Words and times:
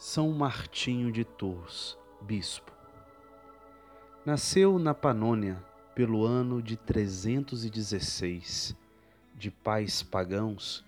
São 0.00 0.30
Martinho 0.30 1.10
de 1.10 1.24
Tours, 1.24 1.98
bispo. 2.20 2.72
Nasceu 4.24 4.78
na 4.78 4.94
Panônia 4.94 5.60
pelo 5.92 6.24
ano 6.24 6.62
de 6.62 6.76
316. 6.76 8.76
De 9.34 9.50
pais 9.50 10.00
pagãos, 10.00 10.84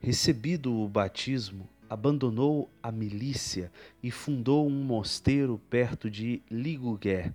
recebido 0.00 0.80
o 0.80 0.88
batismo, 0.88 1.68
abandonou 1.90 2.70
a 2.82 2.90
milícia 2.90 3.70
e 4.02 4.10
fundou 4.10 4.66
um 4.66 4.82
mosteiro 4.82 5.60
perto 5.68 6.10
de 6.10 6.40
Ligugué, 6.50 7.34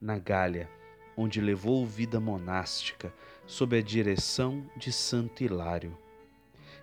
na 0.00 0.18
Gália, 0.18 0.66
onde 1.14 1.42
levou 1.42 1.84
vida 1.84 2.18
monástica 2.18 3.12
sob 3.46 3.76
a 3.76 3.82
direção 3.82 4.64
de 4.78 4.90
Santo 4.90 5.44
Hilário. 5.44 5.94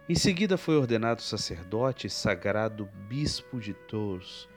Em 0.09 0.15
seguida 0.15 0.57
foi 0.57 0.77
ordenado 0.77 1.21
sacerdote 1.21 2.07
e 2.07 2.09
sagrado 2.09 2.85
bispo 3.09 3.59
de 3.59 3.73
Tours. 3.73 4.47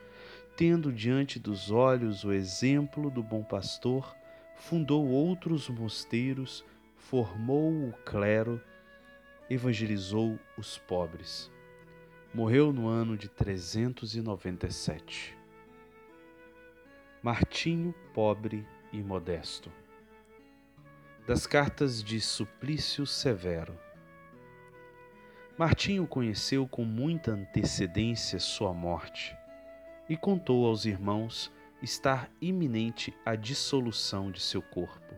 Tendo 0.57 0.93
diante 0.93 1.41
dos 1.41 1.73
olhos 1.73 2.23
o 2.23 2.33
exemplo 2.33 3.11
do 3.11 3.21
bom 3.21 3.43
pastor, 3.43 4.15
fundou 4.55 5.09
outros 5.09 5.69
mosteiros, 5.69 6.65
formou 6.95 7.89
o 7.89 7.93
clero, 8.05 8.63
evangelizou 9.49 10.39
os 10.57 10.79
pobres. 10.79 11.51
Morreu 12.33 12.73
no 12.73 12.87
ano 12.87 13.17
de 13.17 13.29
397. 13.29 15.37
Martinho, 17.21 17.93
pobre 18.15 18.65
e 18.93 19.03
modesto. 19.03 19.73
Das 21.27 21.45
cartas 21.45 22.05
de 22.05 22.20
Suplício 22.20 23.05
Severo. 23.05 23.89
Martinho 25.61 26.06
conheceu 26.06 26.66
com 26.66 26.86
muita 26.86 27.33
antecedência 27.33 28.39
sua 28.39 28.72
morte 28.72 29.36
e 30.08 30.17
contou 30.17 30.64
aos 30.64 30.86
irmãos 30.86 31.52
estar 31.83 32.30
iminente 32.41 33.12
a 33.27 33.36
dissolução 33.36 34.30
de 34.30 34.41
seu 34.41 34.62
corpo. 34.62 35.14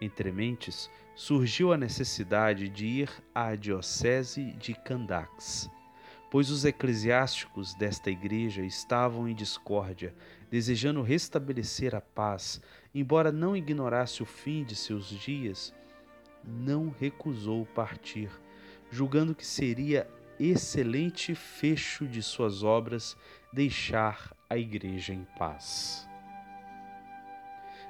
Entre 0.00 0.32
mentes, 0.32 0.90
surgiu 1.14 1.72
a 1.72 1.76
necessidade 1.76 2.68
de 2.68 2.84
ir 2.84 3.10
à 3.32 3.54
diocese 3.54 4.54
de 4.54 4.74
Candax, 4.74 5.70
pois 6.28 6.50
os 6.50 6.64
eclesiásticos 6.64 7.74
desta 7.74 8.10
igreja 8.10 8.62
estavam 8.62 9.28
em 9.28 9.36
discórdia, 9.36 10.12
desejando 10.50 11.00
restabelecer 11.00 11.94
a 11.94 12.00
paz, 12.00 12.60
embora 12.92 13.30
não 13.30 13.56
ignorasse 13.56 14.20
o 14.20 14.26
fim 14.26 14.64
de 14.64 14.74
seus 14.74 15.06
dias, 15.06 15.72
não 16.42 16.92
recusou 16.98 17.64
partir 17.66 18.28
julgando 18.92 19.34
que 19.34 19.46
seria 19.46 20.06
excelente 20.38 21.34
fecho 21.34 22.06
de 22.06 22.22
suas 22.22 22.62
obras 22.62 23.16
deixar 23.50 24.36
a 24.48 24.56
igreja 24.58 25.14
em 25.14 25.26
paz. 25.38 26.06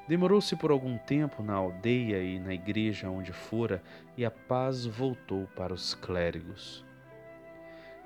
Demorou-se 0.06 0.55
por 0.56 0.70
algum 0.70 0.97
tempo 0.98 1.42
na 1.42 1.55
aldeia 1.55 2.23
e 2.23 2.39
na 2.39 2.55
igreja 2.55 3.11
onde 3.11 3.33
fora, 3.33 3.83
e 4.17 4.25
a 4.25 4.30
paz 4.30 4.86
voltou 4.86 5.47
para 5.56 5.75
os 5.75 5.95
clérigos. 5.95 6.84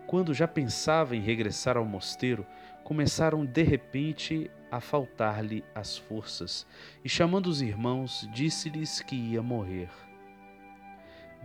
Quando 0.06 0.32
já 0.32 0.48
pensava 0.48 1.16
em 1.16 1.20
regressar 1.20 1.76
ao 1.76 1.84
mosteiro, 1.84 2.46
começaram 2.84 3.44
de 3.44 3.62
repente 3.62 4.50
a 4.70 4.80
faltar-lhe 4.80 5.64
as 5.74 5.98
forças, 5.98 6.66
e 7.04 7.08
chamando 7.08 7.46
os 7.46 7.60
irmãos, 7.60 8.28
disse-lhes 8.32 9.00
que 9.00 9.16
ia 9.16 9.42
morrer. 9.42 9.90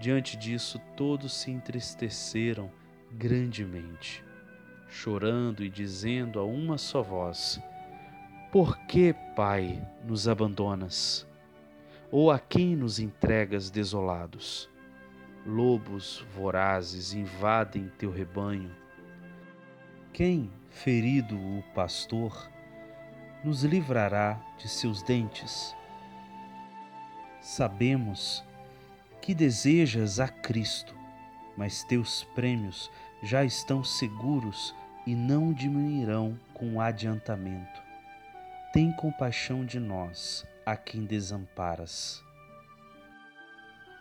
Diante 0.02 0.36
disso, 0.36 0.82
todos 0.98 1.32
se 1.32 1.52
entristeceram 1.52 2.72
grandemente, 3.12 4.24
chorando 4.90 5.64
e 5.64 5.70
dizendo 5.70 6.40
a 6.40 6.44
uma 6.44 6.76
só 6.80 7.04
voz: 7.04 7.62
Por 8.52 8.80
que, 8.88 9.14
Pai, 9.36 9.80
nos 10.04 10.28
abandonas? 10.28 11.28
Ou 12.10 12.32
a 12.32 12.40
quem 12.40 12.76
nos 12.76 12.98
entregas 12.98 13.70
desolados? 13.70 14.68
Lobos 15.46 16.26
vorazes 16.36 17.14
invadem 17.14 17.92
teu 18.00 18.10
rebanho. 18.10 18.76
Quem, 20.12 20.52
ferido 20.72 21.36
o 21.36 21.64
pastor, 21.76 22.50
nos 23.44 23.64
livrará 23.64 24.42
de 24.58 24.68
seus 24.68 25.04
dentes? 25.04 25.76
Sabemos 27.40 28.44
que 29.22 29.36
desejas 29.36 30.20
a 30.20 30.28
Cristo, 30.28 30.96
mas 31.56 31.84
teus 31.84 32.24
prêmios 32.36 32.90
já 33.22 33.44
estão 33.44 33.84
seguros 33.84 34.76
e 35.06 35.16
não 35.16 35.54
diminuirão 35.54 36.38
com 36.54 36.82
adiantamento. 36.82 37.82
Tem 38.74 38.92
compaixão 38.94 39.66
de 39.66 39.80
nós, 39.80 40.46
a 40.66 40.76
quem 40.76 41.06
desamparas. 41.06 42.24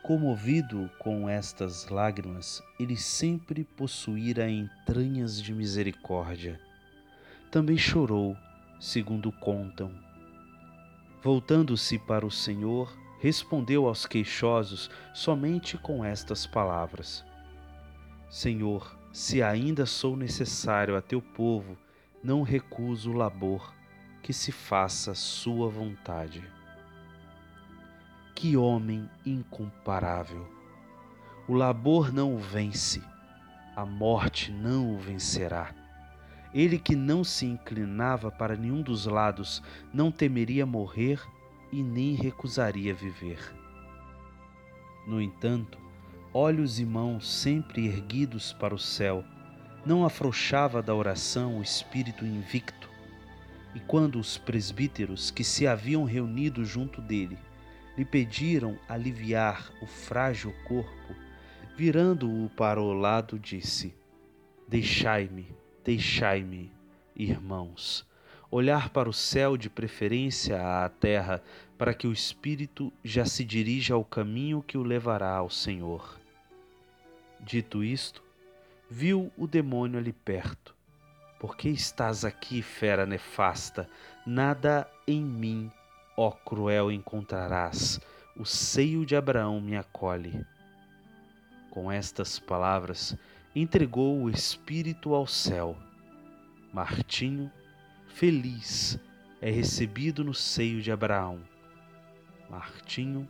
Comovido 0.03 0.91
com 0.99 1.29
estas 1.29 1.89
lágrimas, 1.89 2.63
ele 2.79 2.97
sempre 2.97 3.65
possuíra 3.65 4.49
entranhas 4.49 5.41
de 5.41 5.53
misericórdia. 5.53 6.59
Também 7.51 7.77
chorou, 7.77 8.37
segundo 8.81 9.31
contam. 9.31 9.93
Voltando-se 11.23 11.99
para 11.99 12.25
o 12.25 12.31
Senhor, 12.31 12.91
respondeu 13.21 13.87
aos 13.87 14.07
queixosos 14.07 14.91
somente 15.13 15.77
com 15.77 16.05
estas 16.05 16.47
palavras: 16.47 17.25
Senhor, 18.29 18.99
se 19.13 19.43
ainda 19.43 19.85
sou 19.85 20.17
necessário 20.17 20.97
a 20.97 21.03
teu 21.03 21.21
povo, 21.21 21.77
não 22.25 22.43
recuso 22.43 23.11
o 23.11 23.17
labor, 23.17 23.75
que 24.23 24.33
se 24.33 24.51
faça 24.51 25.15
sua 25.15 25.69
vontade. 25.69 26.43
Que 28.35 28.57
homem 28.57 29.09
incomparável! 29.25 30.49
O 31.47 31.55
labor 31.55 32.13
não 32.13 32.35
o 32.35 32.39
vence, 32.39 33.03
a 33.77 33.85
morte 33.85 34.51
não 34.51 34.95
o 34.95 34.99
vencerá. 34.99 35.75
Ele 36.55 36.79
que 36.79 36.97
não 36.97 37.23
se 37.23 37.45
inclinava 37.45 38.31
para 38.31 38.57
nenhum 38.57 38.83
dos 38.83 39.05
lados, 39.07 39.63
não 39.93 40.11
temeria 40.11 40.65
morrer 40.65 41.21
e 41.73 41.83
nem 41.83 42.15
recusaria 42.15 42.93
viver. 42.93 43.55
No 45.07 45.21
entanto, 45.21 45.79
olhos 46.33 46.79
e 46.79 46.85
mãos 46.85 47.29
sempre 47.31 47.87
erguidos 47.87 48.53
para 48.53 48.75
o 48.75 48.79
céu, 48.79 49.25
não 49.85 50.05
afrouxava 50.05 50.83
da 50.83 50.95
oração 50.95 51.59
o 51.59 51.63
espírito 51.63 52.25
invicto. 52.25 52.89
E 53.75 53.81
quando 53.81 54.19
os 54.19 54.37
presbíteros 54.37 55.31
que 55.31 55.45
se 55.45 55.67
haviam 55.67 56.05
reunido 56.05 56.65
junto 56.65 57.01
dele 57.01 57.39
lhe 57.97 58.05
pediram 58.05 58.79
aliviar 58.89 59.71
o 59.81 59.87
frágil 59.87 60.53
corpo, 60.67 61.15
virando-o 61.77 62.51
para 62.51 62.81
o 62.81 62.93
lado, 62.93 63.39
disse: 63.39 63.95
Deixai-me, 64.69 65.47
deixai-me, 65.85 66.73
irmãos 67.17 68.10
olhar 68.51 68.91
para 68.91 69.09
o 69.09 69.13
céu 69.13 69.57
de 69.57 69.71
preferência 69.71 70.85
à 70.85 70.89
terra, 70.89 71.43
para 71.79 71.95
que 71.95 72.07
o 72.07 72.13
espírito 72.13 72.93
já 73.05 73.25
se 73.25 73.45
dirija 73.45 73.95
ao 73.95 74.05
caminho 74.05 74.63
que 74.63 74.77
o 74.77 74.83
levará 74.83 75.37
ao 75.37 75.49
Senhor. 75.49 76.19
Dito 77.39 77.83
isto, 77.83 78.23
viu 78.91 79.33
o 79.37 79.47
demônio 79.47 79.99
ali 79.99 80.13
perto. 80.13 80.75
Por 81.39 81.57
que 81.57 81.69
estás 81.71 82.25
aqui, 82.25 82.61
fera 82.61 83.07
nefasta? 83.07 83.89
Nada 84.27 84.87
em 85.07 85.23
mim, 85.23 85.73
ó 86.17 86.31
cruel, 86.31 86.93
encontrarás. 86.93 87.99
O 88.37 88.45
seio 88.45 89.07
de 89.07 89.17
Abraão 89.17 89.61
me 89.61 89.77
acolhe. 89.77 90.45
Com 91.71 91.91
estas 91.91 92.39
palavras, 92.39 93.17
entregou 93.55 94.21
o 94.21 94.29
espírito 94.29 95.15
ao 95.15 95.27
céu. 95.27 95.77
Martinho 96.73 97.51
feliz 98.15 98.99
é 99.41 99.51
recebido 99.51 100.23
no 100.23 100.35
seio 100.35 100.83
de 100.83 100.93
Abraão. 100.93 101.41
Martinho, 102.49 103.27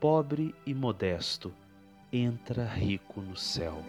pobre 0.00 0.54
e 0.64 0.72
modesto, 0.72 1.52
entra 2.12 2.64
rico 2.64 3.20
no 3.20 3.36
céu. 3.36 3.84